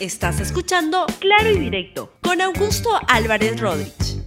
Estás 0.00 0.38
escuchando 0.38 1.06
Claro 1.18 1.50
y 1.50 1.58
Directo 1.58 2.12
con 2.22 2.40
Augusto 2.40 2.88
Álvarez 3.08 3.60
Rodríguez. 3.60 4.22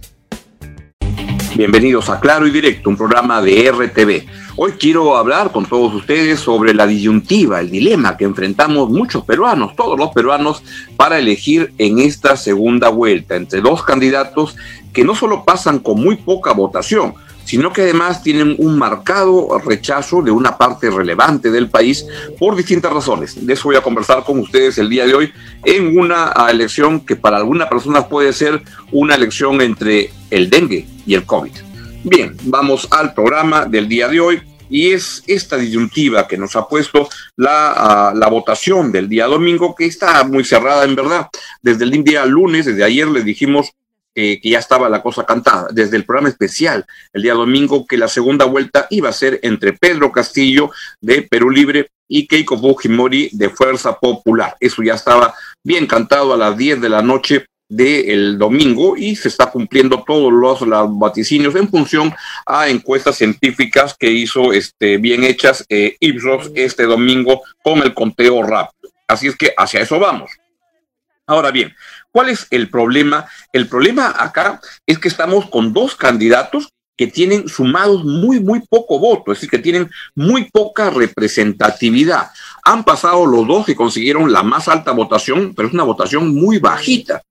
Bienvenidos 1.56 2.10
a 2.10 2.20
Claro 2.20 2.46
y 2.46 2.50
Directo, 2.50 2.90
un 2.90 2.98
programa 2.98 3.40
de 3.40 3.72
RTV. 3.72 4.26
Hoy 4.56 4.72
quiero 4.72 5.16
hablar 5.16 5.50
con 5.50 5.64
todos 5.64 5.94
ustedes 5.94 6.40
sobre 6.40 6.74
la 6.74 6.86
disyuntiva, 6.86 7.60
el 7.60 7.70
dilema 7.70 8.18
que 8.18 8.24
enfrentamos 8.24 8.90
muchos 8.90 9.24
peruanos, 9.24 9.74
todos 9.74 9.98
los 9.98 10.10
peruanos, 10.10 10.62
para 10.98 11.18
elegir 11.18 11.72
en 11.78 12.00
esta 12.00 12.36
segunda 12.36 12.90
vuelta 12.90 13.36
entre 13.36 13.62
dos 13.62 13.82
candidatos 13.82 14.56
que 14.92 15.04
no 15.04 15.14
solo 15.14 15.42
pasan 15.42 15.78
con 15.78 15.98
muy 15.98 16.16
poca 16.16 16.52
votación, 16.52 17.14
sino 17.44 17.72
que 17.72 17.82
además 17.82 18.22
tienen 18.22 18.56
un 18.58 18.78
marcado 18.78 19.58
rechazo 19.58 20.22
de 20.22 20.30
una 20.30 20.56
parte 20.56 20.90
relevante 20.90 21.50
del 21.50 21.68
país 21.68 22.06
por 22.38 22.56
distintas 22.56 22.92
razones. 22.92 23.46
De 23.46 23.52
eso 23.52 23.64
voy 23.64 23.76
a 23.76 23.82
conversar 23.82 24.24
con 24.24 24.38
ustedes 24.38 24.78
el 24.78 24.88
día 24.88 25.06
de 25.06 25.14
hoy 25.14 25.32
en 25.64 25.98
una 25.98 26.32
elección 26.50 27.00
que 27.00 27.16
para 27.16 27.38
algunas 27.38 27.68
personas 27.68 28.06
puede 28.06 28.32
ser 28.32 28.62
una 28.90 29.14
elección 29.14 29.60
entre 29.60 30.10
el 30.30 30.50
dengue 30.50 30.86
y 31.06 31.14
el 31.14 31.24
COVID. 31.24 31.52
Bien, 32.04 32.36
vamos 32.44 32.88
al 32.90 33.14
programa 33.14 33.64
del 33.64 33.88
día 33.88 34.08
de 34.08 34.20
hoy 34.20 34.42
y 34.68 34.90
es 34.92 35.22
esta 35.26 35.56
disyuntiva 35.58 36.26
que 36.26 36.38
nos 36.38 36.56
ha 36.56 36.66
puesto 36.66 37.08
la, 37.36 38.12
la, 38.16 38.28
votación 38.28 38.90
del 38.90 39.06
día 39.06 39.26
domingo, 39.26 39.74
que 39.74 39.84
está 39.84 40.24
muy 40.24 40.44
cerrada 40.44 40.84
en 40.84 40.96
verdad. 40.96 41.28
Desde 41.60 41.84
el 41.84 42.02
día 42.02 42.24
lunes, 42.24 42.64
desde 42.64 42.82
ayer 42.82 43.06
les 43.06 43.24
dijimos 43.24 43.70
que 44.14 44.40
ya 44.42 44.58
estaba 44.58 44.88
la 44.88 45.02
cosa 45.02 45.24
cantada, 45.24 45.68
desde 45.72 45.96
el 45.96 46.04
programa 46.04 46.28
especial 46.28 46.84
el 47.12 47.22
día 47.22 47.34
domingo, 47.34 47.86
que 47.86 47.96
la 47.96 48.08
segunda 48.08 48.44
vuelta 48.44 48.86
iba 48.90 49.08
a 49.08 49.12
ser 49.12 49.40
entre 49.42 49.72
Pedro 49.72 50.12
Castillo 50.12 50.70
de 51.00 51.22
Perú 51.22 51.50
Libre 51.50 51.90
y 52.08 52.26
Keiko 52.26 52.58
Fujimori 52.58 53.30
de 53.32 53.48
Fuerza 53.48 53.98
Popular. 53.98 54.56
Eso 54.60 54.82
ya 54.82 54.94
estaba 54.94 55.34
bien 55.64 55.86
cantado 55.86 56.34
a 56.34 56.36
las 56.36 56.56
10 56.56 56.80
de 56.80 56.88
la 56.88 57.02
noche 57.02 57.46
del 57.72 58.36
domingo 58.36 58.98
y 58.98 59.16
se 59.16 59.28
está 59.28 59.46
cumpliendo 59.46 60.04
todos 60.06 60.30
los, 60.30 60.98
vaticinios 60.98 61.54
en 61.54 61.70
función 61.70 62.14
a 62.44 62.68
encuestas 62.68 63.16
científicas 63.16 63.96
que 63.98 64.10
hizo 64.10 64.52
este, 64.52 64.98
bien 64.98 65.24
hechas 65.24 65.64
eh, 65.70 65.96
Ipsos 65.98 66.50
este 66.54 66.82
domingo 66.84 67.40
con 67.64 67.78
el 67.78 67.94
conteo 67.94 68.42
rápido. 68.42 68.92
Así 69.08 69.28
es 69.28 69.36
que 69.36 69.54
hacia 69.56 69.80
eso 69.80 69.98
vamos. 69.98 70.30
Ahora 71.26 71.50
bien, 71.50 71.74
¿cuál 72.12 72.28
es 72.28 72.46
el 72.50 72.70
problema? 72.70 73.26
El 73.52 73.66
problema 73.68 74.14
acá 74.16 74.60
es 74.86 74.98
que 74.98 75.08
estamos 75.08 75.48
con 75.48 75.72
dos 75.72 75.96
candidatos 75.96 76.68
que 76.96 77.06
tienen 77.06 77.48
sumados 77.48 78.04
muy, 78.04 78.38
muy 78.38 78.60
poco 78.68 78.98
voto, 78.98 79.32
es 79.32 79.38
decir, 79.38 79.50
que 79.50 79.58
tienen 79.58 79.90
muy 80.14 80.50
poca 80.50 80.90
representatividad. 80.90 82.30
Han 82.64 82.84
pasado 82.84 83.26
los 83.26 83.46
dos 83.46 83.68
y 83.68 83.74
consiguieron 83.74 84.30
la 84.30 84.42
más 84.42 84.68
alta 84.68 84.92
votación, 84.92 85.54
pero 85.54 85.68
es 85.68 85.74
una 85.74 85.84
votación 85.84 86.34
muy 86.34 86.58
bajita. 86.58 87.22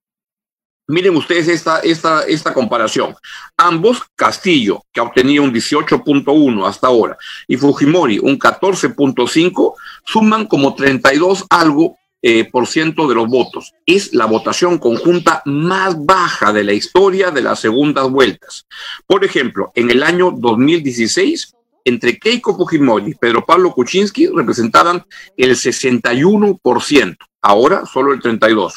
Miren 0.87 1.15
ustedes 1.15 1.47
esta, 1.47 1.79
esta, 1.79 2.23
esta 2.23 2.53
comparación. 2.53 3.15
Ambos, 3.55 4.01
Castillo, 4.15 4.83
que 4.91 4.99
ha 4.99 5.03
obtenido 5.03 5.43
un 5.43 5.53
18.1 5.53 6.67
hasta 6.67 6.87
ahora, 6.87 7.17
y 7.47 7.55
Fujimori, 7.55 8.19
un 8.19 8.37
14.5, 8.37 9.73
suman 10.05 10.47
como 10.47 10.73
32 10.73 11.45
algo 11.49 11.97
eh, 12.21 12.45
por 12.45 12.67
ciento 12.67 13.07
de 13.07 13.15
los 13.15 13.27
votos. 13.27 13.73
Es 13.85 14.13
la 14.13 14.25
votación 14.25 14.77
conjunta 14.77 15.41
más 15.45 15.95
baja 16.05 16.53
de 16.53 16.63
la 16.63 16.73
historia 16.73 17.31
de 17.31 17.41
las 17.41 17.59
segundas 17.59 18.09
vueltas. 18.09 18.67
Por 19.07 19.25
ejemplo, 19.25 19.71
en 19.75 19.89
el 19.89 20.03
año 20.03 20.31
2016, 20.31 21.55
entre 21.83 22.19
Keiko 22.19 22.55
Fujimori 22.55 23.11
y 23.11 23.15
Pedro 23.15 23.45
Pablo 23.45 23.71
Kuczynski 23.71 24.27
representaban 24.27 25.03
el 25.35 25.55
61%, 25.55 27.17
ahora 27.41 27.85
solo 27.85 28.13
el 28.13 28.21
32%. 28.21 28.71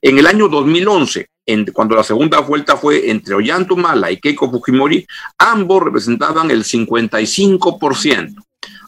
En 0.00 0.18
el 0.18 0.26
año 0.26 0.48
2011, 0.48 1.28
cuando 1.72 1.96
la 1.96 2.04
segunda 2.04 2.40
vuelta 2.40 2.76
fue 2.76 3.10
entre 3.10 3.34
Ollantumala 3.34 4.10
y 4.10 4.18
Keiko 4.18 4.50
Fujimori, 4.50 5.06
ambos 5.38 5.82
representaban 5.82 6.50
el 6.50 6.64
55%. 6.64 8.34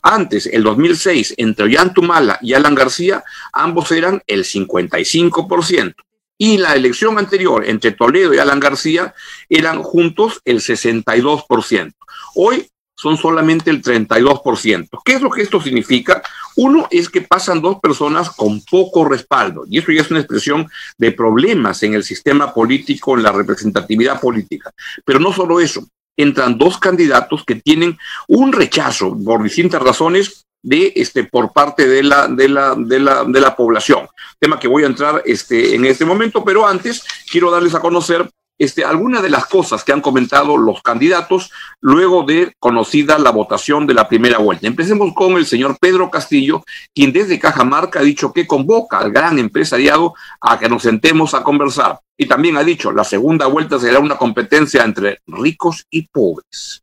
Antes, 0.09 0.47
el 0.47 0.63
2006, 0.63 1.35
entre 1.37 1.65
Ollantumala 1.65 2.39
y 2.41 2.55
Alan 2.55 2.77
García, 2.77 3.25
ambos 3.53 3.91
eran 3.91 4.23
el 4.29 4.45
55%. 4.45 5.97
Y 6.39 6.59
la 6.59 6.77
elección 6.77 7.19
anterior, 7.19 7.69
entre 7.69 7.91
Toledo 7.91 8.33
y 8.33 8.39
Alan 8.39 8.61
García, 8.61 9.15
eran 9.49 9.83
juntos 9.83 10.41
el 10.45 10.61
62%. 10.61 11.93
Hoy 12.37 12.69
son 12.95 13.17
solamente 13.17 13.69
el 13.69 13.83
32%. 13.83 14.89
¿Qué 15.05 15.15
es 15.15 15.23
lo 15.23 15.29
que 15.29 15.43
esto 15.43 15.61
significa? 15.61 16.23
Uno 16.55 16.87
es 16.93 17.09
que 17.09 17.23
pasan 17.23 17.61
dos 17.61 17.81
personas 17.81 18.31
con 18.31 18.63
poco 18.65 19.05
respaldo, 19.07 19.65
y 19.69 19.79
eso 19.79 19.91
ya 19.91 20.03
es 20.03 20.11
una 20.13 20.21
expresión 20.21 20.71
de 20.99 21.11
problemas 21.11 21.83
en 21.83 21.95
el 21.95 22.05
sistema 22.05 22.55
político, 22.55 23.17
en 23.17 23.25
la 23.25 23.33
representatividad 23.33 24.21
política. 24.21 24.73
Pero 25.05 25.19
no 25.19 25.33
solo 25.33 25.59
eso, 25.59 25.85
entran 26.17 26.59
dos 26.59 26.79
candidatos 26.79 27.45
que 27.45 27.57
tienen 27.57 27.99
un 28.29 28.53
rechazo 28.53 29.17
por 29.25 29.43
distintas 29.43 29.83
razones 29.83 30.47
de 30.63 30.93
este 30.97 31.25
por 31.25 31.53
parte 31.53 31.87
de 31.87 32.03
la 32.03 32.27
de 32.27 32.49
la 32.49 32.75
de 32.75 32.99
la 32.99 33.25
de 33.25 33.41
la 33.41 33.55
población. 33.55 34.09
Tema 34.39 34.59
que 34.59 34.69
voy 34.69 34.83
a 34.83 34.87
entrar 34.87 35.23
este 35.25 35.75
en 35.75 35.85
este 35.85 36.05
momento 36.05 36.45
pero 36.45 36.67
antes 36.67 37.05
quiero 37.31 37.51
darles 37.51 37.75
a 37.75 37.81
conocer 37.81 38.29
este, 38.59 38.85
algunas 38.85 39.23
de 39.23 39.31
las 39.31 39.47
cosas 39.47 39.85
que 39.85 39.93
han 39.93 40.01
comentado 40.01 40.57
los 40.57 40.83
candidatos 40.83 41.51
luego 41.81 42.23
de 42.23 42.55
conocida 42.59 43.19
la 43.19 43.31
votación 43.31 43.87
de 43.87 43.95
la 43.95 44.09
primera 44.09 44.39
vuelta. 44.39 44.67
Empecemos 44.67 45.13
con 45.15 45.37
el 45.37 45.47
señor 45.47 45.77
Pedro 45.81 46.11
Castillo, 46.11 46.63
quien 46.95 47.13
desde 47.13 47.39
Cajamarca 47.39 48.01
ha 48.01 48.03
dicho 48.03 48.33
que 48.33 48.47
convoca 48.47 48.99
al 48.99 49.13
gran 49.13 49.39
empresariado 49.39 50.15
a 50.41 50.59
que 50.59 50.69
nos 50.69 50.83
sentemos 50.83 51.35
a 51.35 51.43
conversar. 51.43 52.01
Y 52.17 52.27
también 52.27 52.57
ha 52.57 52.65
dicho, 52.65 52.93
la 52.93 53.05
segunda 53.05 53.47
vuelta 53.47 53.79
será 53.79 53.99
una 53.99 54.17
competencia 54.17 54.83
entre 54.85 55.21
ricos 55.27 55.85
y 55.91 56.09
pobres. 56.09 56.83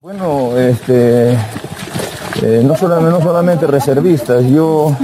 Bueno, 0.00 0.58
este, 0.58 1.32
eh, 2.42 2.62
no, 2.62 2.76
solamente, 2.76 3.10
no 3.10 3.22
solamente 3.22 3.66
reservistas, 3.66 4.44
yo 4.44 4.94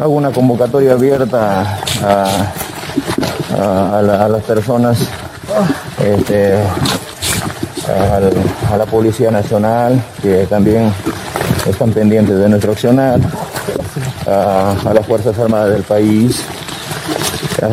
hago 0.00 0.14
una 0.14 0.32
convocatoria 0.32 0.92
abierta 0.92 1.80
a, 2.02 2.52
a 3.52 4.02
las 4.02 4.42
personas 4.42 4.98
este, 5.98 6.54
a, 7.88 8.76
la 8.76 8.86
Policía 8.86 9.30
Nacional, 9.30 10.02
que 10.20 10.46
también 10.46 10.92
están 11.66 11.92
pendientes 11.92 12.38
de 12.38 12.48
nuestro 12.48 12.72
accionar, 12.72 13.20
a, 14.26 14.92
las 14.92 15.06
Fuerzas 15.06 15.38
Armadas 15.38 15.72
del 15.72 15.82
país, 15.82 16.42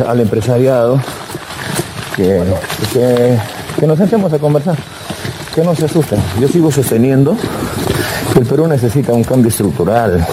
al 0.06 0.20
empresariado, 0.20 1.00
que, 2.16 2.42
que, 3.78 3.86
nos 3.86 3.98
sentemos 3.98 4.32
a 4.32 4.38
conversar, 4.38 4.76
que 5.54 5.62
no 5.62 5.74
se 5.74 5.84
asusten. 5.84 6.20
Yo 6.40 6.48
sigo 6.48 6.70
sosteniendo 6.70 7.36
que 8.32 8.38
el 8.38 8.46
Perú 8.46 8.66
necesita 8.66 9.12
un 9.12 9.24
cambio 9.24 9.48
estructural 9.48 10.24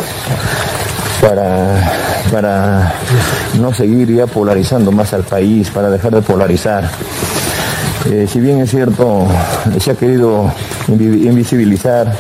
para, 1.22 1.91
para 2.32 2.94
no 3.60 3.74
seguir 3.74 4.14
ya 4.14 4.28
polarizando 4.28 4.92
más 4.92 5.14
al 5.14 5.24
país, 5.24 5.70
para 5.70 5.90
dejar 5.90 6.16
de 6.16 6.22
polarizar. 6.22 6.90
Eh, 8.10 8.28
si 8.32 8.40
bien 8.40 8.60
es 8.62 8.72
cierto, 8.72 9.28
se 9.80 9.92
ha 9.92 9.96
querido 9.96 10.52
invisibilizar 10.88 12.16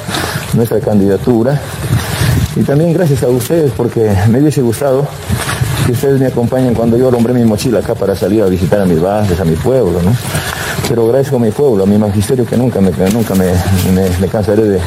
nuestra 0.53 0.79
candidatura, 0.79 1.59
y 2.55 2.63
también 2.63 2.91
gracias 2.93 3.23
a 3.23 3.29
ustedes 3.29 3.71
porque 3.75 4.13
me 4.29 4.41
hubiese 4.41 4.61
gustado 4.61 5.07
que 5.85 5.93
ustedes 5.93 6.19
me 6.19 6.27
acompañen 6.27 6.75
cuando 6.75 6.97
yo 6.97 7.07
alumbré 7.07 7.33
mi 7.33 7.45
mochila 7.45 7.79
acá 7.79 7.95
para 7.95 8.15
salir 8.15 8.43
a 8.43 8.47
visitar 8.47 8.81
a 8.81 8.85
mis 8.85 9.01
bases, 9.01 9.39
a 9.39 9.45
mi 9.45 9.55
pueblo, 9.55 10.01
¿no? 10.01 10.11
Pero 10.87 11.05
agradezco 11.05 11.37
a 11.37 11.39
mi 11.39 11.51
pueblo, 11.51 11.83
a 11.83 11.87
mi 11.87 11.97
magisterio 11.97 12.45
que 12.45 12.57
nunca 12.57 12.81
me, 12.81 12.91
nunca 13.13 13.33
me, 13.35 14.27
cansaré 14.27 14.63
de, 14.63 14.79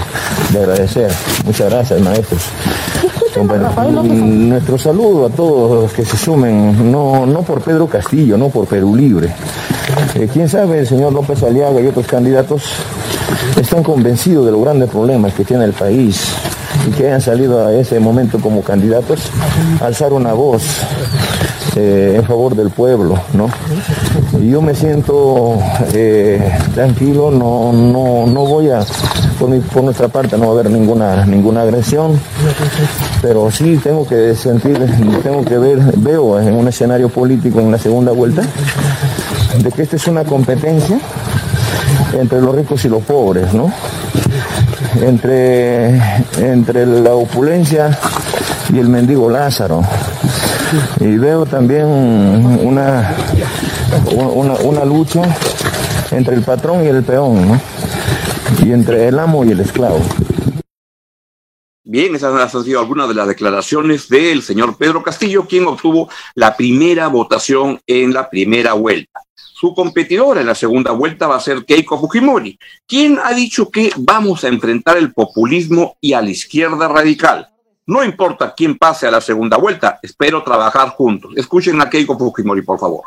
de 0.51 0.59
agradecer. 0.59 1.11
Muchas 1.45 1.71
gracias, 1.71 2.01
maestros. 2.01 2.43
Nuestro 4.05 4.79
saludo 4.79 5.27
a 5.27 5.31
todos 5.31 5.83
los 5.83 5.93
que 5.93 6.05
se 6.05 6.17
sumen, 6.17 6.91
no, 6.93 7.27
no 7.27 7.43
por 7.43 7.61
Pedro 7.61 7.87
Castillo, 7.87 8.39
no 8.39 8.49
por 8.49 8.67
Perú 8.67 8.95
Libre. 8.95 9.35
Eh, 10.15 10.29
Quién 10.33 10.49
sabe, 10.49 10.79
el 10.81 10.87
señor 10.87 11.13
López 11.13 11.43
Aliaga 11.43 11.81
y 11.81 11.87
otros 11.87 12.07
candidatos 12.07 12.63
están 13.61 13.83
convencidos 13.83 14.47
de 14.47 14.53
los 14.53 14.61
grandes 14.63 14.89
problemas 14.89 15.35
que 15.35 15.45
tiene 15.45 15.65
el 15.65 15.73
país 15.73 16.33
y 16.89 16.91
que 16.93 17.07
hayan 17.07 17.21
salido 17.21 17.67
a 17.67 17.73
ese 17.73 17.99
momento 18.01 18.39
como 18.39 18.63
candidatos 18.63 19.31
alzar 19.81 20.13
una 20.13 20.33
voz 20.33 20.63
eh, 21.77 22.15
en 22.17 22.25
favor 22.25 22.55
del 22.55 22.71
pueblo, 22.71 23.19
¿no? 23.33 23.49
Y 24.41 24.51
yo 24.51 24.63
me 24.63 24.75
siento 24.75 25.59
eh, 25.93 26.57
tranquilo, 26.75 27.31
no, 27.31 27.73
no, 27.73 28.27
no 28.27 28.47
voy 28.47 28.71
a, 28.71 28.85
por, 29.35 29.83
nuestra 29.83 30.09
parte 30.09 30.37
no 30.37 30.45
va 30.45 30.49
a 30.49 30.61
haber 30.61 30.71
ninguna, 30.71 31.27
ninguna 31.27 31.63
agresión, 31.63 32.19
pero 33.23 33.51
sí 33.51 33.79
tengo 33.83 34.07
que 34.07 34.35
sentir, 34.35 34.79
tengo 35.23 35.45
que 35.45 35.59
ver, 35.59 35.79
veo 35.97 36.41
en 36.41 36.55
un 36.55 36.69
escenario 36.69 37.09
político 37.09 37.61
en 37.61 37.71
la 37.71 37.79
segunda 37.79 38.13
vuelta, 38.13 38.43
de 39.59 39.71
que 39.71 39.83
esta 39.83 39.97
es 39.97 40.07
una 40.07 40.25
competencia 40.25 40.99
entre 42.19 42.41
los 42.41 42.55
ricos 42.55 42.85
y 42.85 42.89
los 42.89 43.03
pobres, 43.03 43.53
¿no? 43.53 43.73
Entre, 45.01 45.97
entre 46.39 46.87
la 46.87 47.15
opulencia 47.15 47.99
y 48.73 48.79
el 48.79 48.89
mendigo 48.89 49.29
Lázaro 49.29 49.83
Y 51.01 51.17
veo 51.17 51.45
también 51.47 51.87
una, 51.87 53.13
una, 54.15 54.55
una 54.55 54.85
lucha 54.85 55.23
entre 56.11 56.37
el 56.37 56.43
patrón 56.43 56.85
y 56.85 56.89
el 56.89 57.03
peón, 57.03 57.49
¿no? 57.49 57.74
Y 58.63 58.73
entre 58.73 59.09
el 59.09 59.19
amo 59.19 59.45
y 59.45 59.51
el 59.51 59.61
esclavo. 59.61 60.01
Bien, 61.83 62.15
esas 62.15 62.55
han 62.55 62.65
sido 62.65 62.81
algunas 62.81 63.09
de 63.09 63.15
las 63.15 63.29
declaraciones 63.29 64.09
del 64.09 64.43
señor 64.43 64.77
Pedro 64.77 65.03
Castillo, 65.03 65.47
quien 65.47 65.67
obtuvo 65.67 66.09
la 66.35 66.57
primera 66.57 67.09
votación 67.09 67.81
en 67.87 68.15
la 68.15 68.31
primera 68.31 68.73
vuelta. 68.73 69.21
Su 69.35 69.75
competidora 69.75 70.41
en 70.41 70.47
la 70.47 70.55
segunda 70.55 70.93
vuelta 70.93 71.27
va 71.27 71.37
a 71.37 71.41
ser 71.41 71.65
Keiko 71.65 71.99
Fujimori, 71.99 72.59
quien 72.87 73.19
ha 73.23 73.33
dicho 73.33 73.71
que 73.71 73.91
vamos 73.97 74.45
a 74.45 74.49
enfrentar 74.49 74.97
el 74.97 75.13
populismo 75.13 75.97
y 76.01 76.15
a 76.15 76.23
la 76.23 76.31
izquierda 76.31 76.89
radical. 76.89 77.49
No 77.87 78.03
importa 78.03 78.55
quién 78.57 78.79
pase 78.79 79.07
a 79.07 79.11
la 79.11 79.21
segunda 79.21 79.59
vuelta, 79.59 79.99
espero 80.03 80.43
trabajar 80.43 80.89
juntos. 80.91 81.33
Escuchen 81.37 81.81
a 81.81 81.91
Keiko 81.91 82.19
Fujimori, 82.19 82.63
por 82.63 82.79
favor. 82.79 83.03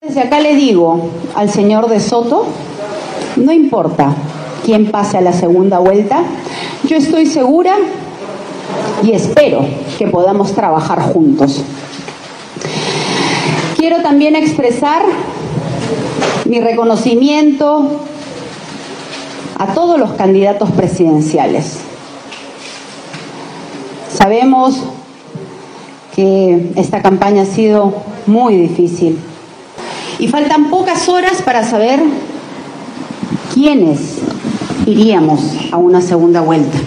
Desde 0.00 0.20
acá 0.20 0.38
le 0.40 0.54
digo 0.54 1.10
al 1.34 1.50
señor 1.50 1.88
de 1.88 1.98
Soto, 1.98 2.46
no 3.36 3.52
importa 3.52 4.14
quién 4.64 4.90
pase 4.90 5.18
a 5.18 5.20
la 5.20 5.32
segunda 5.32 5.78
vuelta, 5.78 6.22
yo 6.84 6.96
estoy 6.96 7.26
segura 7.26 7.76
y 9.02 9.12
espero 9.12 9.64
que 9.98 10.06
podamos 10.06 10.52
trabajar 10.52 11.00
juntos. 11.12 11.62
Quiero 13.76 14.02
también 14.02 14.36
expresar 14.36 15.02
mi 16.44 16.60
reconocimiento 16.60 18.00
a 19.58 19.66
todos 19.74 19.98
los 19.98 20.12
candidatos 20.12 20.70
presidenciales. 20.70 21.78
Sabemos 24.12 24.76
que 26.14 26.72
esta 26.76 27.02
campaña 27.02 27.42
ha 27.42 27.46
sido 27.46 27.94
muy 28.26 28.56
difícil 28.56 29.18
y 30.18 30.26
faltan 30.26 30.70
pocas 30.70 31.08
horas 31.08 31.42
para 31.42 31.62
saber 31.64 32.00
quiénes 33.54 34.18
iríamos 34.88 35.40
a 35.70 35.76
una 35.76 36.00
segunda 36.00 36.40
vuelta. 36.40 36.78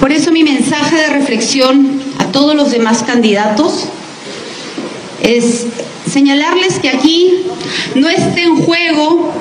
Por 0.00 0.12
eso 0.12 0.32
mi 0.32 0.44
mensaje 0.44 0.96
de 0.96 1.08
reflexión 1.08 2.00
a 2.18 2.26
todos 2.26 2.54
los 2.54 2.70
demás 2.70 3.02
candidatos 3.02 3.84
es 5.22 5.66
señalarles 6.10 6.78
que 6.78 6.88
aquí 6.88 7.42
no 7.94 8.08
esté 8.08 8.42
en 8.42 8.56
juego 8.56 9.32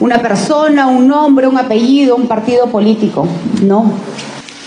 una 0.00 0.22
persona, 0.22 0.86
un 0.86 1.08
nombre, 1.08 1.48
un 1.48 1.58
apellido, 1.58 2.16
un 2.16 2.28
partido 2.28 2.68
político. 2.70 3.26
No. 3.62 3.92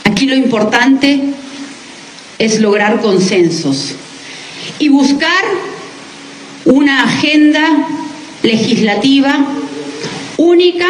Aquí 0.03 0.25
lo 0.25 0.35
importante 0.35 1.33
es 2.37 2.59
lograr 2.59 3.01
consensos 3.01 3.95
y 4.77 4.89
buscar 4.89 5.43
una 6.65 7.03
agenda 7.03 7.87
legislativa 8.43 9.45
única, 10.41 10.87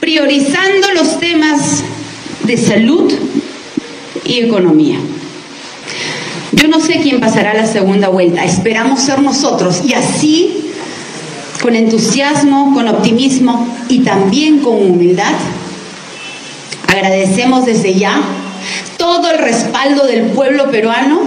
priorizando 0.00 0.92
los 0.94 1.18
temas 1.18 1.82
de 2.44 2.56
salud 2.56 3.12
y 4.24 4.40
economía. 4.40 4.98
Yo 6.52 6.68
no 6.68 6.80
sé 6.80 7.00
quién 7.02 7.20
pasará 7.20 7.54
la 7.54 7.66
segunda 7.66 8.08
vuelta, 8.08 8.44
esperamos 8.44 9.00
ser 9.00 9.20
nosotros 9.20 9.82
y 9.86 9.94
así, 9.94 10.70
con 11.62 11.74
entusiasmo, 11.74 12.74
con 12.74 12.88
optimismo 12.88 13.66
y 13.88 14.00
también 14.00 14.58
con 14.60 14.74
humildad, 14.74 15.34
agradecemos 16.86 17.64
desde 17.66 17.94
ya 17.94 18.20
todo 18.96 19.30
el 19.30 19.38
respaldo 19.38 20.06
del 20.06 20.26
pueblo 20.30 20.70
peruano 20.70 21.20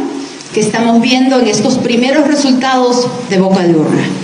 que 0.54 0.60
estamos 0.60 1.02
viendo 1.02 1.40
en 1.40 1.48
estos 1.48 1.78
primeros 1.78 2.28
resultados 2.28 3.08
de 3.30 3.40
boca 3.40 3.64
de 3.64 3.76
urna. 3.76 4.21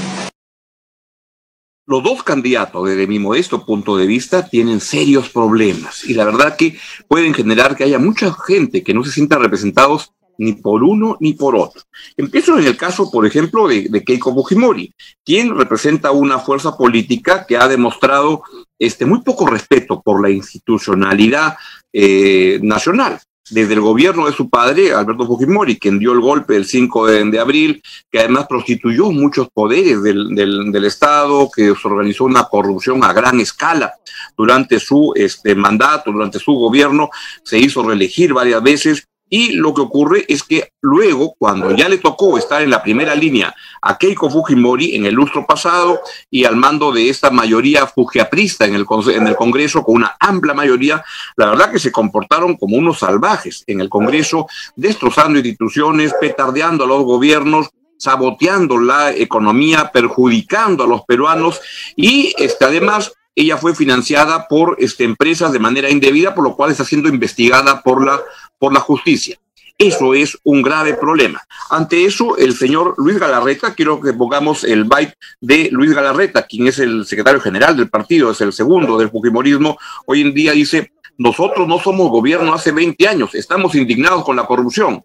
Los 1.87 2.03
dos 2.03 2.21
candidatos, 2.21 2.85
desde 2.85 3.07
mi 3.07 3.17
modesto 3.17 3.65
punto 3.65 3.95
de 3.95 4.05
vista, 4.05 4.49
tienen 4.49 4.81
serios 4.81 5.29
problemas 5.29 6.03
y 6.03 6.13
la 6.13 6.25
verdad 6.25 6.57
que 6.57 6.77
pueden 7.07 7.33
generar 7.33 7.77
que 7.77 7.85
haya 7.85 7.97
mucha 7.97 8.35
gente 8.45 8.83
que 8.83 8.93
no 8.93 9.05
se 9.05 9.11
sienta 9.11 9.37
representados 9.37 10.11
ni 10.37 10.51
por 10.51 10.83
uno 10.83 11.15
ni 11.21 11.31
por 11.31 11.55
otro. 11.55 11.81
Empiezo 12.17 12.59
en 12.59 12.67
el 12.67 12.75
caso, 12.75 13.09
por 13.09 13.25
ejemplo, 13.25 13.69
de, 13.69 14.03
Keiko 14.05 14.33
Fujimori, 14.33 14.93
quien 15.23 15.57
representa 15.57 16.11
una 16.11 16.39
fuerza 16.39 16.75
política 16.75 17.45
que 17.47 17.55
ha 17.55 17.69
demostrado 17.69 18.43
este, 18.77 19.05
muy 19.05 19.21
poco 19.21 19.47
respeto 19.47 20.01
por 20.01 20.21
la 20.21 20.29
institucionalidad 20.29 21.55
eh, 21.93 22.59
nacional 22.61 23.17
desde 23.49 23.73
el 23.73 23.81
gobierno 23.81 24.25
de 24.25 24.33
su 24.33 24.49
padre, 24.49 24.93
Alberto 24.93 25.25
Fujimori, 25.25 25.77
quien 25.77 25.99
dio 25.99 26.11
el 26.11 26.19
golpe 26.19 26.55
el 26.55 26.65
5 26.65 27.07
de, 27.07 27.39
abril, 27.39 27.81
que 28.11 28.19
además 28.19 28.45
prostituyó 28.47 29.11
muchos 29.11 29.49
poderes 29.49 30.03
del, 30.03 30.35
del, 30.35 30.85
Estado, 30.85 31.49
que 31.53 31.73
se 31.75 31.87
organizó 31.87 32.25
una 32.25 32.45
corrupción 32.45 33.03
a 33.03 33.13
gran 33.13 33.39
escala 33.39 33.93
durante 34.35 34.79
su 34.79 35.13
este, 35.15 35.55
mandato, 35.55 36.11
durante 36.11 36.39
su 36.39 36.53
gobierno, 36.53 37.09
se 37.43 37.57
hizo 37.59 37.83
reelegir 37.83 38.33
varias 38.33 38.61
veces 38.61 39.06
y 39.29 39.53
lo 39.53 39.73
que 39.73 39.81
ocurre 39.81 40.25
es 40.27 40.43
que 40.43 40.71
luego, 40.81 41.35
cuando 41.37 41.71
ya 41.71 41.89
le 41.89 41.97
tocó 41.97 42.37
estar 42.37 42.61
en 42.61 42.69
la 42.69 42.81
primera 42.81 43.13
línea 43.15 43.53
a 43.81 43.97
Keiko 43.97 44.29
Fujimori 44.29 44.95
en 44.95 45.05
el 45.05 45.15
lustro 45.15 45.45
pasado 45.45 45.99
y 46.29 46.45
al 46.45 46.55
mando 46.55 46.91
de 46.91 47.09
esta 47.09 47.29
mayoría 47.29 47.87
fujiaprista 47.87 48.65
en 48.65 48.75
el, 48.75 48.85
en 49.13 49.27
el 49.27 49.35
Congreso, 49.35 49.83
con 49.83 49.95
una 49.95 50.15
amplia 50.19 50.53
mayoría, 50.53 51.03
la 51.35 51.47
verdad 51.47 51.71
que 51.71 51.79
se 51.79 51.91
comportaron 51.91 52.55
como 52.55 52.77
unos 52.77 52.99
salvajes 52.99 53.63
en 53.67 53.81
el 53.81 53.89
Congreso, 53.89 54.47
destrozando 54.75 55.39
instituciones, 55.39 56.13
petardeando 56.19 56.85
a 56.85 56.87
los 56.87 57.03
gobiernos, 57.03 57.69
saboteando 57.97 58.77
la 58.77 59.11
economía, 59.13 59.91
perjudicando 59.91 60.83
a 60.83 60.87
los 60.87 61.01
peruanos. 61.03 61.59
Y 61.95 62.33
este, 62.37 62.65
además 62.65 63.11
ella 63.35 63.57
fue 63.57 63.75
financiada 63.75 64.47
por 64.47 64.77
este, 64.79 65.03
empresas 65.03 65.51
de 65.51 65.59
manera 65.59 65.91
indebida, 65.91 66.33
por 66.33 66.43
lo 66.43 66.55
cual 66.55 66.71
está 66.71 66.83
siendo 66.83 67.07
investigada 67.07 67.83
por 67.83 68.03
la 68.03 68.19
por 68.59 68.73
la 68.73 68.79
justicia. 68.79 69.37
Eso 69.77 70.15
es 70.15 70.39
un 70.43 70.63
grave 70.63 70.95
problema. 70.95 71.39
Ante 71.69 72.05
eso, 72.05 72.35
el 72.37 72.55
señor 72.55 72.95
Luis 72.97 73.19
Galarreta, 73.19 73.75
quiero 73.75 74.01
que 74.01 74.11
pongamos 74.11 74.63
el 74.63 74.85
byte 74.85 75.13
de 75.39 75.69
Luis 75.71 75.93
Galarreta, 75.93 76.47
quien 76.47 76.67
es 76.67 76.79
el 76.79 77.05
secretario 77.05 77.39
general 77.39 77.77
del 77.77 77.89
partido, 77.89 78.31
es 78.31 78.41
el 78.41 78.53
segundo 78.53 78.97
del 78.97 79.11
Fujimorismo, 79.11 79.77
hoy 80.07 80.21
en 80.21 80.33
día 80.33 80.53
dice, 80.53 80.93
nosotros 81.17 81.67
no 81.67 81.77
somos 81.77 82.09
gobierno 82.09 82.55
hace 82.55 82.71
20 82.71 83.07
años, 83.07 83.35
estamos 83.35 83.75
indignados 83.75 84.25
con 84.25 84.35
la 84.35 84.47
corrupción. 84.47 85.03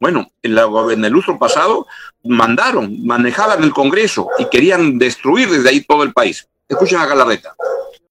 Bueno, 0.00 0.30
en, 0.42 0.56
en 0.58 1.04
el 1.04 1.16
uso 1.16 1.38
pasado 1.38 1.86
mandaron, 2.24 3.04
manejaban 3.04 3.62
el 3.64 3.72
Congreso 3.72 4.28
y 4.38 4.46
querían 4.46 4.98
destruir 4.98 5.50
desde 5.50 5.68
ahí 5.68 5.80
todo 5.82 6.02
el 6.02 6.12
país. 6.12 6.48
Escuchen 6.68 6.98
a 6.98 7.06
Galarreta. 7.06 7.54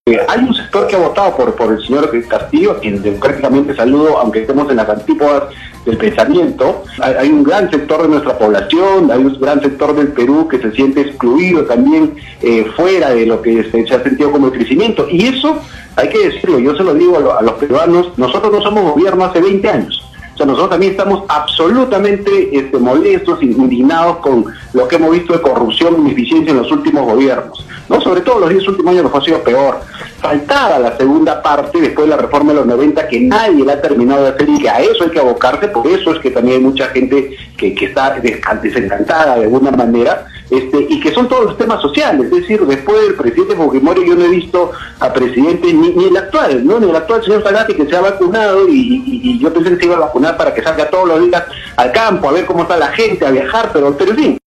Hay 0.07 0.41
un 0.41 0.53
sector 0.53 0.85
que 0.85 0.95
ha 0.95 0.99
votado 0.99 1.35
por, 1.35 1.71
el 1.71 1.83
señor 1.83 2.11
Castillo, 2.27 2.79
quien 2.79 3.01
democráticamente 3.01 3.75
saludo, 3.75 4.19
aunque 4.19 4.41
estemos 4.41 4.69
en 4.69 4.75
las 4.75 4.87
antípodas 4.87 5.45
del 5.83 5.97
pensamiento. 5.97 6.83
Hay, 7.01 7.29
un 7.29 7.43
gran 7.43 7.71
sector 7.71 8.03
de 8.03 8.09
nuestra 8.09 8.37
población, 8.37 9.09
hay 9.09 9.17
un 9.17 9.35
gran 9.41 9.61
sector 9.61 9.95
del 9.95 10.09
Perú 10.09 10.47
que 10.47 10.59
se 10.59 10.71
siente 10.73 11.01
excluido 11.01 11.65
también 11.65 12.13
eh, 12.43 12.67
fuera 12.75 13.15
de 13.15 13.25
lo 13.25 13.41
que 13.41 13.63
se, 13.63 13.81
ha 13.95 14.03
sentido 14.03 14.31
como 14.31 14.45
el 14.45 14.53
crecimiento. 14.53 15.07
Y 15.09 15.25
eso 15.25 15.57
hay 15.95 16.09
que 16.09 16.29
decirlo, 16.29 16.59
yo 16.59 16.75
se 16.75 16.83
lo 16.83 16.93
digo 16.93 17.17
a, 17.31 17.39
a 17.39 17.41
los 17.41 17.53
peruanos, 17.53 18.15
nosotros 18.15 18.53
no 18.53 18.61
somos 18.61 18.93
gobierno 18.93 19.25
hace 19.25 19.41
20 19.41 19.67
años. 19.67 20.05
O 20.35 20.37
sea, 20.37 20.45
nosotros 20.45 20.71
también 20.71 20.91
estamos 20.91 21.23
absolutamente 21.29 22.49
este, 22.51 22.77
molestos, 22.77 23.41
indignados 23.41 24.17
con 24.17 24.45
lo 24.73 24.85
que 24.85 24.97
hemos 24.97 25.11
visto 25.11 25.31
de 25.31 25.41
corrupción 25.41 25.95
y 25.95 26.01
ineficiencia 26.01 26.51
en 26.51 26.57
los 26.57 26.69
últimos 26.73 27.05
gobiernos. 27.05 27.65
¿no? 27.87 28.01
Sobre 28.01 28.19
todo 28.19 28.41
los 28.41 28.49
10 28.49 28.67
últimos 28.67 28.91
años 28.91 29.05
nos 29.05 29.15
ha 29.15 29.21
sido 29.21 29.41
peor. 29.43 29.79
Faltaba 30.25 30.79
la 30.79 30.97
segunda 30.97 31.39
parte 31.39 31.79
después 31.79 32.07
de 32.07 32.15
la 32.15 32.19
reforma 32.19 32.51
de 32.51 32.57
los 32.57 32.65
90 32.65 33.07
que 33.07 33.19
nadie 33.19 33.63
la 33.63 33.73
ha 33.73 33.81
terminado 33.81 34.23
de 34.23 34.29
hacer 34.29 34.49
y 34.49 34.57
que 34.57 34.67
a 34.67 34.79
eso 34.79 35.03
hay 35.03 35.11
que 35.11 35.19
abocarse, 35.19 35.67
por 35.67 35.85
eso 35.85 36.15
es 36.15 36.19
que 36.19 36.31
también 36.31 36.57
hay 36.57 36.63
mucha 36.63 36.87
gente 36.87 37.37
que, 37.55 37.75
está 37.79 38.19
desencantada 38.59 39.35
de 39.35 39.43
alguna 39.43 39.69
manera 39.69 40.25
este, 40.49 40.87
y 40.89 40.99
que 40.99 41.13
son 41.13 41.27
todos 41.27 41.45
los 41.45 41.57
temas 41.59 41.79
sociales, 41.79 42.25
es 42.25 42.41
decir, 42.41 42.59
después 42.65 43.03
del 43.03 43.13
presidente 43.13 43.55
Fujimori 43.55 44.07
yo 44.07 44.15
no 44.15 44.25
he 44.25 44.29
visto 44.29 44.71
a 44.99 45.13
presidente 45.13 45.71
ni, 45.71 46.05
el 46.05 46.17
actual, 46.17 46.65
¿no? 46.65 46.79
Ni 46.79 46.89
el 46.89 46.95
actual 46.95 47.23
señor 47.23 47.43
Sagasti 47.43 47.75
que 47.75 47.85
se 47.85 47.95
ha 47.95 48.01
vacunado 48.01 48.67
y, 48.67 49.37
yo 49.39 49.53
pensé 49.53 49.69
que 49.69 49.77
se 49.77 49.85
iba 49.85 49.97
a 49.97 49.99
vacunar 49.99 50.37
para 50.37 50.55
que 50.55 50.63
salga 50.63 50.89
todos 50.89 51.07
los 51.07 51.21
días 51.21 51.43
al 51.75 51.91
campo, 51.91 52.29
a 52.29 52.31
ver 52.31 52.47
cómo 52.47 52.63
está 52.63 52.77
la 52.77 52.87
gente, 52.87 53.27
a 53.27 53.29
viajar, 53.29 53.69
pero, 53.71 53.95
pero 53.95 54.15
fin. 54.15 54.39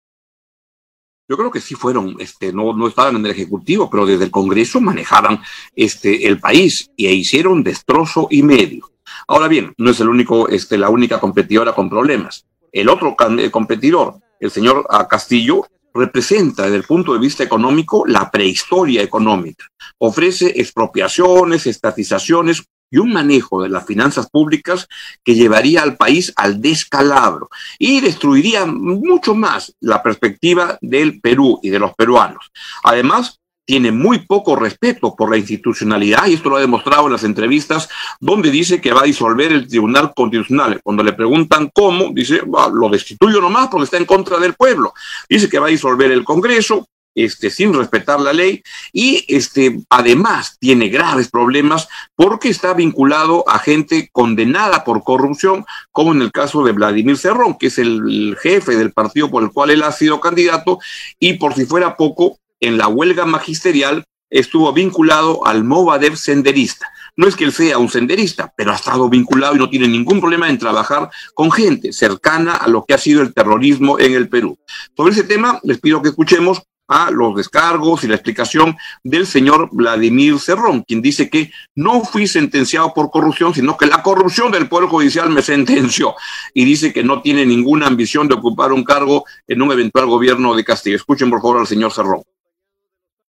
Yo 1.29 1.35
creo 1.35 1.51
que 1.51 1.59
sí 1.59 1.75
fueron, 1.75 2.15
este, 2.19 2.53
no, 2.53 2.73
no 2.73 2.87
estaban 2.87 3.17
en 3.17 3.25
el 3.25 3.31
Ejecutivo, 3.31 3.89
pero 3.89 4.05
desde 4.05 4.23
el 4.25 4.31
Congreso 4.31 4.79
manejaban 4.79 5.41
este, 5.75 6.25
el 6.27 6.39
país 6.39 6.89
y 6.95 7.07
hicieron 7.07 7.63
destrozo 7.63 8.27
y 8.31 8.43
medio. 8.43 8.91
Ahora 9.27 9.49
bien, 9.49 9.73
no 9.77 9.91
es 9.91 9.99
el 9.99 10.07
único, 10.07 10.47
este, 10.47 10.77
la 10.77 10.89
única 10.89 11.19
competidora 11.19 11.73
con 11.73 11.89
problemas. 11.89 12.45
El 12.71 12.87
otro 12.87 13.15
competidor, 13.51 14.15
el 14.39 14.51
señor 14.51 14.85
ah, 14.89 15.07
Castillo, 15.07 15.67
representa 15.93 16.63
desde 16.63 16.77
el 16.77 16.83
punto 16.83 17.13
de 17.13 17.19
vista 17.19 17.43
económico 17.43 18.05
la 18.05 18.31
prehistoria 18.31 19.01
económica. 19.01 19.65
Ofrece 19.97 20.61
expropiaciones, 20.61 21.65
estatizaciones 21.67 22.63
y 22.89 22.97
un 22.97 23.11
manejo 23.11 23.61
de 23.61 23.69
las 23.69 23.85
finanzas 23.85 24.29
públicas 24.29 24.87
que 25.23 25.35
llevaría 25.35 25.81
al 25.83 25.97
país 25.97 26.33
al 26.35 26.61
descalabro 26.61 27.49
y 27.79 28.01
destruiría 28.01 28.65
mucho 28.65 29.35
más 29.35 29.75
la 29.79 30.01
perspectiva 30.01 30.77
del 30.81 31.19
Perú 31.19 31.59
y 31.61 31.69
de 31.69 31.79
los 31.79 31.93
peruanos. 31.95 32.51
Además, 32.83 33.39
tiene 33.67 33.91
muy 33.91 34.19
poco 34.19 34.55
respeto 34.55 35.13
por 35.13 35.29
la 35.29 35.37
institucionalidad 35.37 36.27
y 36.27 36.35
esto 36.35 36.49
lo 36.49 36.55
ha 36.55 36.61
demostrado 36.61 37.07
en 37.07 37.11
las 37.11 37.25
entrevistas 37.25 37.89
donde 38.17 38.49
dice 38.49 38.79
que 38.79 38.93
va 38.93 39.01
a 39.01 39.05
disolver 39.05 39.51
el 39.51 39.67
Tribunal 39.67 40.13
Constitucional. 40.15 40.79
Cuando 40.81 41.03
le 41.03 41.11
preguntan 41.11 41.69
cómo, 41.73 42.11
dice, 42.13 42.41
lo 42.45 42.89
destituyo 42.89 43.41
nomás 43.41 43.67
porque 43.67 43.83
está 43.83 43.97
en 43.97 44.05
contra 44.05 44.37
del 44.37 44.53
pueblo. 44.53 44.93
Dice 45.27 45.49
que 45.49 45.59
va 45.59 45.67
a 45.67 45.71
disolver 45.71 46.09
el 46.11 46.23
Congreso, 46.23 46.87
este, 47.17 47.49
sin 47.49 47.73
respetar 47.73 48.19
la 48.21 48.31
ley 48.31 48.61
y 48.93 49.25
este, 49.27 49.79
además 49.89 50.57
tiene 50.59 50.87
graves 50.87 51.29
problemas 51.29 51.87
porque 52.15 52.49
está 52.49 52.75
vinculado 52.75 53.43
a 53.49 53.57
gente 53.57 54.09
condenada 54.11 54.83
por 54.83 55.03
corrupción, 55.03 55.65
como 55.91 56.13
en 56.13 56.21
el 56.21 56.31
caso 56.31 56.63
de 56.63 56.73
Vladimir 56.73 57.17
Cerrón, 57.17 57.57
que 57.57 57.67
es 57.67 57.79
el 57.79 58.37
jefe 58.39 58.75
del 58.75 58.93
partido 58.93 59.31
por 59.31 59.41
el 59.41 59.51
cual 59.51 59.71
él 59.71 59.81
ha 59.81 59.91
sido 59.91 60.19
candidato, 60.19 60.77
y 61.19 61.33
por 61.33 61.55
si 61.55 61.65
fuera 61.65 61.97
poco, 61.97 62.37
en 62.59 62.77
la 62.77 62.87
huelga 62.87 63.25
magisterial 63.25 64.03
estuvo 64.29 64.71
vinculado 64.71 65.45
al 65.47 65.63
Movadef 65.63 66.17
senderista. 66.17 66.87
No 67.15 67.27
es 67.27 67.35
que 67.35 67.45
él 67.45 67.51
sea 67.51 67.79
un 67.79 67.89
senderista, 67.89 68.53
pero 68.55 68.71
ha 68.71 68.75
estado 68.75 69.09
vinculado 69.09 69.55
y 69.55 69.59
no 69.59 69.69
tiene 69.69 69.87
ningún 69.87 70.19
problema 70.19 70.49
en 70.49 70.59
trabajar 70.59 71.09
con 71.33 71.51
gente 71.51 71.91
cercana 71.93 72.57
a 72.57 72.67
lo 72.67 72.85
que 72.85 72.93
ha 72.93 72.99
sido 72.99 73.23
el 73.23 73.33
terrorismo 73.33 73.97
en 73.97 74.13
el 74.13 74.29
Perú. 74.29 74.59
Sobre 74.95 75.13
ese 75.13 75.23
tema, 75.23 75.59
les 75.63 75.79
pido 75.79 76.01
que 76.03 76.09
escuchemos 76.09 76.61
a 76.87 77.11
los 77.11 77.35
descargos 77.35 78.03
y 78.03 78.07
la 78.07 78.15
explicación 78.15 78.77
del 79.03 79.27
señor 79.27 79.69
Vladimir 79.71 80.39
Cerrón, 80.39 80.83
quien 80.87 81.01
dice 81.01 81.29
que 81.29 81.51
no 81.75 82.01
fui 82.01 82.27
sentenciado 82.27 82.93
por 82.93 83.11
corrupción, 83.11 83.53
sino 83.53 83.77
que 83.77 83.85
la 83.85 84.01
corrupción 84.01 84.51
del 84.51 84.69
Poder 84.69 84.89
Judicial 84.89 85.29
me 85.29 85.41
sentenció 85.43 86.15
y 86.53 86.65
dice 86.65 86.93
que 86.93 87.03
no 87.03 87.21
tiene 87.21 87.45
ninguna 87.45 87.87
ambición 87.87 88.27
de 88.27 88.35
ocupar 88.35 88.71
un 88.71 88.83
cargo 88.83 89.25
en 89.47 89.61
un 89.61 89.71
eventual 89.71 90.05
gobierno 90.07 90.55
de 90.55 90.63
Castillo. 90.63 90.95
Escuchen 90.95 91.29
por 91.29 91.41
favor 91.41 91.59
al 91.59 91.67
señor 91.67 91.91
Cerrón. 91.91 92.23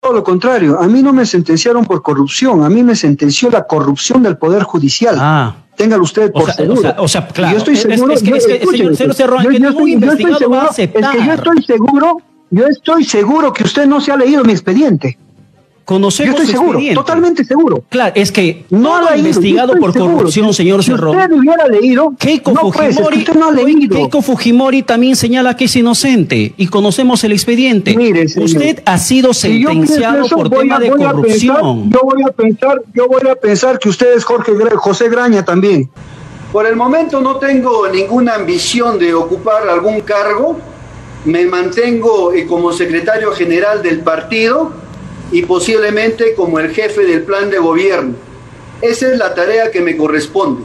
Todo 0.00 0.12
lo 0.12 0.22
contrario, 0.22 0.78
a 0.78 0.86
mí 0.86 1.02
no 1.02 1.12
me 1.12 1.26
sentenciaron 1.26 1.84
por 1.84 2.02
corrupción, 2.02 2.62
a 2.62 2.68
mí 2.68 2.82
me 2.84 2.94
sentenció 2.94 3.50
la 3.50 3.66
corrupción 3.66 4.22
del 4.22 4.36
Poder 4.36 4.62
Judicial. 4.62 5.16
Ah. 5.18 5.56
Téngalo 5.76 6.04
usted 6.04 6.32
por 6.32 6.50
seguro. 6.52 6.94
O 6.98 7.08
sea, 7.08 7.26
claro. 7.28 7.52
yo 7.52 7.58
estoy 7.58 7.76
seguro. 7.76 8.12
Es, 8.12 8.22
que, 8.22 8.30
es 8.30 8.46
que, 8.46 8.66
señor, 8.66 8.96
señor 8.96 9.14
Cerrón, 9.14 9.42
yo, 9.42 9.50
que 9.50 9.58
yo, 9.58 9.68
estoy, 9.68 10.00
yo 10.00 10.12
estoy 10.12 10.34
seguro, 10.34 10.70
es 10.70 10.76
que 10.76 11.26
yo 11.26 11.32
estoy 11.32 11.62
seguro, 11.64 12.16
yo 12.50 12.66
estoy 12.66 13.04
seguro 13.04 13.52
que 13.52 13.64
usted 13.64 13.86
no 13.86 14.00
se 14.00 14.12
ha 14.12 14.16
leído 14.16 14.44
mi 14.44 14.52
expediente. 14.52 15.18
Conocemos 15.86 16.34
Yo 16.34 16.42
estoy 16.42 16.52
seguro, 16.52 16.80
totalmente 16.94 17.44
seguro. 17.44 17.84
Claro, 17.88 18.12
es 18.16 18.32
que 18.32 18.64
no 18.70 19.00
lo 19.00 19.08
ha 19.08 19.16
investigado 19.16 19.72
por 19.76 19.96
corrupción, 19.96 20.52
señor 20.52 20.82
Cerrón. 20.82 21.12
Si 21.12 21.22
usted 21.22 21.36
hubiera 21.36 21.68
leído, 21.68 22.12
Keiko, 22.18 22.56
Fujimori, 22.56 23.24
no 23.38 23.46
ha 23.46 23.52
leído. 23.52 23.96
Keiko 23.96 24.20
Fujimori 24.20 24.82
también 24.82 25.14
señala 25.14 25.56
que 25.56 25.66
es 25.66 25.76
inocente 25.76 26.54
y 26.56 26.66
conocemos 26.66 27.22
el 27.22 27.30
expediente. 27.30 27.96
Mire, 27.96 28.24
usted 28.24 28.82
ha 28.84 28.98
sido 28.98 29.32
sentenciado 29.32 30.26
por 30.26 30.50
tema 30.50 30.80
de 30.80 30.90
corrupción. 30.90 31.88
yo 31.88 32.00
voy 32.02 32.22
a 32.28 32.32
pensar, 32.32 32.82
yo 32.92 33.06
voy 33.06 33.30
a 33.30 33.36
pensar 33.36 33.78
que 33.78 33.88
usted 33.88 34.16
es 34.16 34.24
Jorge 34.24 34.54
José 34.74 35.08
Graña 35.08 35.44
también. 35.44 35.88
Por 36.52 36.66
el 36.66 36.74
momento 36.74 37.20
no 37.20 37.36
tengo 37.36 37.86
ninguna 37.86 38.34
ambición 38.34 38.98
de 38.98 39.14
ocupar 39.14 39.68
algún 39.68 40.00
cargo. 40.00 40.56
Me 41.26 41.44
mantengo 41.44 42.32
eh, 42.32 42.46
como 42.46 42.72
secretario 42.72 43.32
general 43.32 43.82
del 43.82 44.00
partido 44.00 44.70
y 45.32 45.42
posiblemente 45.42 46.34
como 46.36 46.60
el 46.60 46.70
jefe 46.72 47.04
del 47.04 47.22
plan 47.22 47.50
de 47.50 47.58
gobierno. 47.58 48.14
Esa 48.80 49.08
es 49.10 49.18
la 49.18 49.34
tarea 49.34 49.72
que 49.72 49.80
me 49.80 49.96
corresponde. 49.96 50.62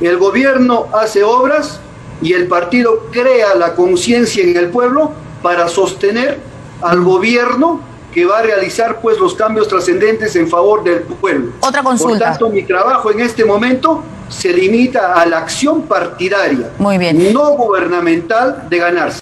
El 0.00 0.16
gobierno 0.16 0.86
hace 0.92 1.22
obras 1.22 1.78
y 2.20 2.32
el 2.32 2.48
partido 2.48 3.06
crea 3.12 3.54
la 3.54 3.74
conciencia 3.76 4.42
en 4.42 4.56
el 4.56 4.70
pueblo 4.70 5.12
para 5.42 5.68
sostener 5.68 6.38
al 6.82 7.02
gobierno 7.02 7.80
que 8.12 8.24
va 8.24 8.40
a 8.40 8.42
realizar 8.42 9.00
pues 9.00 9.16
los 9.18 9.34
cambios 9.34 9.68
trascendentes 9.68 10.34
en 10.34 10.48
favor 10.48 10.82
del 10.82 11.02
pueblo. 11.02 11.52
Otra 11.60 11.84
consulta. 11.84 12.18
Por 12.18 12.28
tanto, 12.30 12.50
mi 12.50 12.64
trabajo 12.64 13.12
en 13.12 13.20
este 13.20 13.44
momento 13.44 14.02
se 14.28 14.52
limita 14.52 15.14
a 15.14 15.24
la 15.26 15.38
acción 15.38 15.82
partidaria, 15.82 16.70
Muy 16.78 16.98
bien. 16.98 17.32
no 17.32 17.50
gubernamental 17.50 18.66
de 18.68 18.78
ganarse. 18.78 19.20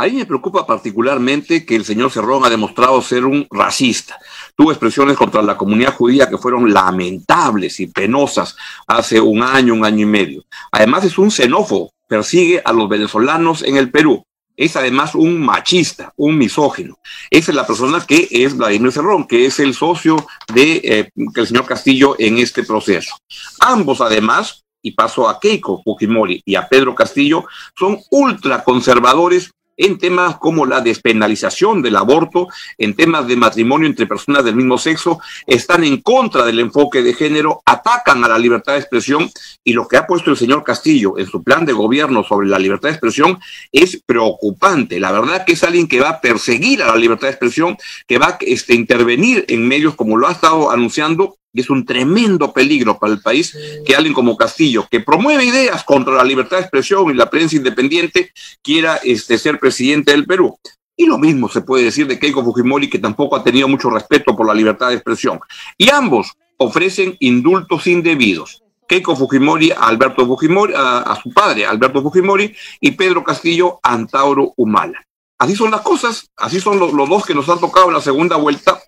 A 0.00 0.04
mí 0.04 0.12
me 0.12 0.26
preocupa 0.26 0.64
particularmente 0.64 1.66
que 1.66 1.74
el 1.74 1.84
señor 1.84 2.12
Cerrón 2.12 2.44
ha 2.44 2.48
demostrado 2.48 3.02
ser 3.02 3.24
un 3.24 3.48
racista. 3.50 4.16
Tuvo 4.54 4.70
expresiones 4.70 5.16
contra 5.16 5.42
la 5.42 5.56
comunidad 5.56 5.96
judía 5.96 6.28
que 6.28 6.38
fueron 6.38 6.72
lamentables 6.72 7.80
y 7.80 7.88
penosas 7.88 8.56
hace 8.86 9.20
un 9.20 9.42
año, 9.42 9.74
un 9.74 9.84
año 9.84 10.04
y 10.04 10.08
medio. 10.08 10.44
Además 10.70 11.04
es 11.04 11.18
un 11.18 11.32
xenófobo, 11.32 11.90
persigue 12.06 12.62
a 12.64 12.72
los 12.72 12.88
venezolanos 12.88 13.64
en 13.64 13.76
el 13.76 13.90
Perú. 13.90 14.22
Es 14.56 14.76
además 14.76 15.16
un 15.16 15.40
machista, 15.40 16.12
un 16.16 16.38
misógino. 16.38 16.96
Esa 17.28 17.50
es 17.50 17.56
la 17.56 17.66
persona 17.66 18.04
que 18.06 18.28
es 18.30 18.56
Vladimir 18.56 18.92
Cerrón, 18.92 19.26
que 19.26 19.46
es 19.46 19.58
el 19.58 19.74
socio 19.74 20.24
de 20.54 20.80
eh, 20.84 21.10
el 21.34 21.46
señor 21.46 21.66
Castillo 21.66 22.14
en 22.20 22.38
este 22.38 22.62
proceso. 22.62 23.16
Ambos 23.58 24.00
además 24.00 24.64
y 24.80 24.92
paso 24.92 25.28
a 25.28 25.40
Keiko 25.40 25.82
Fujimori 25.82 26.40
y 26.44 26.54
a 26.54 26.68
Pedro 26.68 26.94
Castillo, 26.94 27.44
son 27.76 27.98
ultraconservadores 28.10 29.50
en 29.78 29.96
temas 29.96 30.36
como 30.36 30.66
la 30.66 30.82
despenalización 30.82 31.80
del 31.80 31.96
aborto, 31.96 32.48
en 32.76 32.94
temas 32.94 33.26
de 33.26 33.36
matrimonio 33.36 33.86
entre 33.86 34.06
personas 34.06 34.44
del 34.44 34.56
mismo 34.56 34.76
sexo, 34.76 35.20
están 35.46 35.84
en 35.84 36.02
contra 36.02 36.44
del 36.44 36.60
enfoque 36.60 37.02
de 37.02 37.14
género, 37.14 37.62
atacan 37.64 38.22
a 38.24 38.28
la 38.28 38.38
libertad 38.38 38.74
de 38.74 38.80
expresión 38.80 39.30
y 39.64 39.72
lo 39.72 39.88
que 39.88 39.96
ha 39.96 40.06
puesto 40.06 40.30
el 40.30 40.36
señor 40.36 40.64
Castillo 40.64 41.16
en 41.16 41.26
su 41.26 41.42
plan 41.42 41.64
de 41.64 41.72
gobierno 41.72 42.24
sobre 42.24 42.48
la 42.48 42.58
libertad 42.58 42.88
de 42.88 42.94
expresión 42.94 43.38
es 43.72 44.02
preocupante. 44.04 45.00
La 45.00 45.12
verdad 45.12 45.44
que 45.46 45.52
es 45.52 45.62
alguien 45.62 45.88
que 45.88 46.00
va 46.00 46.10
a 46.10 46.20
perseguir 46.20 46.82
a 46.82 46.88
la 46.88 46.96
libertad 46.96 47.28
de 47.28 47.32
expresión, 47.32 47.76
que 48.06 48.18
va 48.18 48.26
a 48.26 48.38
este, 48.40 48.74
intervenir 48.74 49.44
en 49.48 49.66
medios 49.66 49.94
como 49.94 50.16
lo 50.16 50.26
ha 50.26 50.32
estado 50.32 50.70
anunciando 50.70 51.37
y 51.52 51.60
es 51.60 51.70
un 51.70 51.84
tremendo 51.84 52.52
peligro 52.52 52.98
para 52.98 53.12
el 53.12 53.20
país 53.20 53.56
que 53.84 53.94
alguien 53.94 54.14
como 54.14 54.36
Castillo, 54.36 54.86
que 54.90 55.00
promueve 55.00 55.44
ideas 55.44 55.82
contra 55.84 56.14
la 56.14 56.24
libertad 56.24 56.58
de 56.58 56.62
expresión 56.62 57.10
y 57.10 57.14
la 57.14 57.30
prensa 57.30 57.56
independiente, 57.56 58.32
quiera 58.62 59.00
este, 59.02 59.38
ser 59.38 59.58
presidente 59.58 60.12
del 60.12 60.26
Perú. 60.26 60.58
Y 60.96 61.06
lo 61.06 61.16
mismo 61.16 61.48
se 61.48 61.60
puede 61.60 61.84
decir 61.84 62.06
de 62.06 62.18
Keiko 62.18 62.44
Fujimori, 62.44 62.90
que 62.90 62.98
tampoco 62.98 63.36
ha 63.36 63.44
tenido 63.44 63.68
mucho 63.68 63.88
respeto 63.88 64.36
por 64.36 64.46
la 64.46 64.54
libertad 64.54 64.88
de 64.88 64.94
expresión. 64.94 65.38
Y 65.76 65.90
ambos 65.90 66.32
ofrecen 66.56 67.16
indultos 67.20 67.86
indebidos. 67.86 68.62
Keiko 68.88 69.14
Fujimori 69.14 69.70
a 69.70 69.86
Alberto 69.86 70.26
Fujimori, 70.26 70.72
a, 70.76 71.16
su 71.22 71.32
padre, 71.32 71.66
Alberto 71.66 72.02
Fujimori, 72.02 72.54
y 72.80 72.90
Pedro 72.92 73.22
Castillo 73.22 73.78
a 73.82 73.92
Antauro 73.92 74.54
Humala. 74.56 75.04
Así 75.38 75.54
son 75.54 75.70
las 75.70 75.82
cosas, 75.82 76.30
así 76.36 76.60
son 76.60 76.80
los, 76.80 76.92
los 76.92 77.08
dos 77.08 77.24
que 77.24 77.34
nos 77.34 77.48
han 77.48 77.60
tocado 77.60 77.88
en 77.88 77.94
la 77.94 78.00
segunda 78.00 78.36
vuelta. 78.36 78.80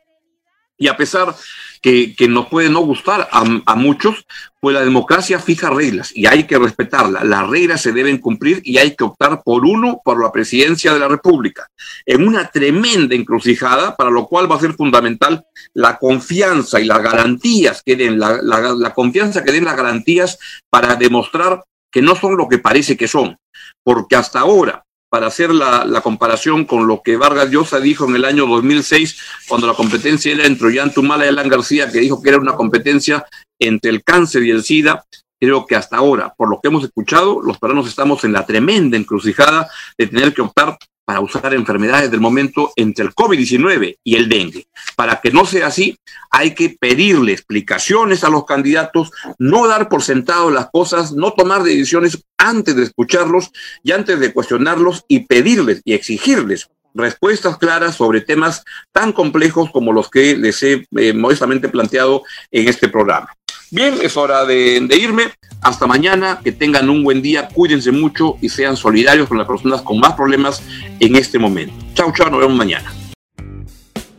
Y 0.77 0.89
a 0.89 0.97
pesar 0.97 1.35
que, 1.81 2.15
nos 2.29 2.47
puede 2.47 2.69
no 2.69 2.81
gustar 2.81 3.29
a, 3.33 3.75
muchos, 3.75 4.27
pues 4.61 4.75
la 4.75 4.85
democracia 4.85 5.39
fija 5.39 5.71
reglas 5.71 6.13
y 6.15 6.27
hay 6.27 6.45
que 6.45 6.59
respetarlas. 6.59 7.25
Las 7.25 7.49
reglas 7.49 7.81
se 7.81 7.93
deben 7.93 8.19
cumplir 8.19 8.61
y 8.65 8.79
hay 8.79 8.95
que 8.95 9.05
optar 9.05 9.43
por 9.43 9.65
uno 9.65 10.01
por 10.05 10.23
la 10.23 10.31
presidencia 10.31 10.93
de 10.93 11.01
la 11.01 11.09
República. 11.09 11.69
En 12.05 12.27
una 12.27 12.49
tremenda 12.51 13.15
encrucijada, 13.15 13.97
para 13.97 14.11
lo 14.11 14.27
cual 14.27 14.51
va 14.51 14.57
a 14.57 14.61
ser 14.61 14.75
fundamental 14.75 15.45
la 15.73 15.99
confianza 15.99 16.81
y 16.81 16.85
las 16.85 17.03
garantías 17.03 17.83
que 17.85 17.97
den, 17.97 18.19
la 18.19 18.93
confianza 18.95 19.43
que 19.43 19.53
den 19.53 19.65
las 19.65 19.77
garantías 19.77 20.39
para 20.69 20.97
demostrar 20.97 21.65
que 21.91 22.03
no 22.03 22.15
son 22.15 22.37
lo 22.37 22.49
que 22.49 22.59
parece 22.59 22.97
que 22.97 23.09
son. 23.09 23.37
Porque 23.83 24.17
hasta 24.17 24.41
ahora, 24.41 24.85
para 25.11 25.27
hacer 25.27 25.53
la, 25.53 26.01
comparación 26.03 26.65
con 26.65 26.87
lo 26.87 27.03
que 27.03 27.17
Vargas 27.17 27.51
Llosa 27.51 27.81
dijo 27.81 28.09
en 28.09 28.15
el 28.15 28.25
año 28.25 28.47
2006, 28.47 29.21
cuando 29.49 29.67
la 29.67 29.75
competencia 29.75 30.33
era 30.33 30.47
entre 30.47 30.69
Ollantumala 30.69 31.27
y 31.27 31.29
Alan 31.29 31.49
García, 31.49 31.91
que 31.91 31.99
dijo 31.99 32.23
que 32.23 32.31
era 32.31 32.39
una 32.39 32.55
competencia 32.55 33.27
entre 33.59 33.91
el 33.91 34.05
cáncer 34.05 34.45
y 34.45 34.51
el 34.51 34.63
SIDA. 34.63 35.05
Creo 35.39 35.67
que 35.67 35.75
hasta 35.75 35.97
ahora, 35.97 36.33
por 36.37 36.49
lo 36.49 36.61
que 36.61 36.69
hemos 36.69 36.85
escuchado, 36.85 37.43
los 37.43 37.59
peruanos 37.59 37.89
estamos 37.89 38.23
en 38.25 38.33
la 38.33 38.47
tremenda 38.47 38.97
encrucijada 38.97 39.69
de 39.99 40.07
tener 40.07 40.33
que 40.33 40.43
optar 40.43 40.79
para 41.11 41.23
usar 41.23 41.53
enfermedades 41.55 42.09
del 42.13 42.21
momento 42.21 42.73
entre 42.77 43.05
el 43.05 43.13
COVID-19 43.13 43.99
y 44.05 44.15
el 44.15 44.29
dengue. 44.29 44.69
Para 44.95 45.21
que 45.21 45.33
no 45.33 45.45
sea 45.45 45.67
así, 45.67 45.99
hay 46.31 46.55
que 46.55 46.77
pedirle 46.81 47.33
explicaciones 47.33 48.23
a 48.23 48.29
los 48.29 48.45
candidatos, 48.45 49.11
no 49.37 49.67
dar 49.67 49.89
por 49.89 50.05
sentado 50.05 50.53
las 50.53 50.71
cosas, 50.71 51.11
no 51.11 51.33
tomar 51.33 51.65
decisiones 51.65 52.23
antes 52.39 52.77
de 52.77 52.85
escucharlos 52.85 53.51
y 53.83 53.91
antes 53.91 54.21
de 54.21 54.33
cuestionarlos 54.33 55.05
y 55.09 55.27
pedirles 55.27 55.83
y 55.85 55.95
exigirles 55.95 56.69
respuestas 56.95 57.59
claras 57.59 57.97
sobre 57.97 58.21
temas 58.21 58.63
tan 58.93 59.13
complejos 59.13 59.69
como 59.73 59.93
los 59.93 60.11
que 60.11 60.37
les 60.37 60.63
he 60.63 60.87
eh, 60.97 61.13
modestamente 61.13 61.69
planteado 61.69 62.23
en 62.53 62.69
este 62.69 62.89
programa. 62.89 63.35
Bien, 63.73 63.99
es 64.01 64.17
hora 64.17 64.45
de, 64.45 64.89
irme. 64.97 65.33
Hasta 65.63 65.87
mañana, 65.87 66.41
que 66.43 66.53
tengan 66.53 66.89
un 66.89 67.05
buen 67.05 67.21
día, 67.21 67.49
cuídense 67.49 67.93
mucho 67.93 68.37
y 68.41 68.49
sean 68.49 68.77
solidarios 68.77 69.29
con 69.29 69.39
las 69.39 69.47
personas 69.47 69.83
con 69.83 69.99
más 69.99 70.15
problemas 70.15 70.63
en 71.01 71.17
este 71.17 71.39
momento. 71.39 71.75
Chao, 71.95 72.13
chao, 72.17 72.31
nos 72.31 72.41
vemos 72.41 72.57
mañana. 72.57 72.93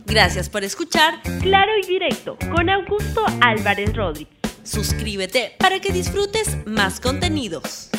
Gracias 0.06 0.48
por 0.48 0.62
escuchar 0.62 1.22
Claro 1.40 1.72
y 1.82 1.86
Directo 1.86 2.36
con 2.54 2.68
Augusto 2.68 3.24
Álvarez 3.40 3.94
Rodríguez. 3.96 4.36
Suscríbete 4.62 5.54
para 5.58 5.80
que 5.80 5.92
disfrutes 5.92 6.58
más 6.66 7.00
contenidos. 7.00 7.90